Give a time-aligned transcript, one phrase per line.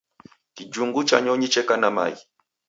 [0.55, 2.23] Kijhungu cha nyonyi cheka na maghi